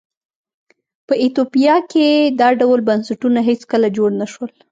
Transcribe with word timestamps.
په 1.07 1.13
ایتوپیا 1.23 1.75
کې 1.91 2.07
دا 2.39 2.49
ډول 2.61 2.79
بنسټونه 2.89 3.39
هېڅکله 3.49 3.87
جوړ 3.97 4.09
نه 4.21 4.27
شول. 4.31 4.49